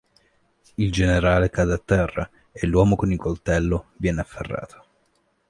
Il 0.77 0.91
generale 0.91 1.51
cade 1.51 1.73
a 1.73 1.77
terra 1.77 2.27
e 2.51 2.65
l'uomo 2.65 2.95
con 2.95 3.11
il 3.11 3.19
coltello 3.19 3.91
viene 3.97 4.21
afferrato. 4.21 4.85